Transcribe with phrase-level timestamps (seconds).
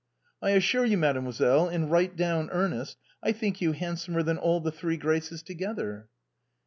[0.41, 4.71] "I assure you, mademoiselle, in right down earnest, I think you handsomer than all the
[4.71, 6.07] Three Graces together.'"